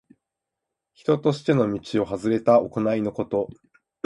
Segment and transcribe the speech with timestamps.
[0.95, 3.47] 人としての道をはずれた行いのこと。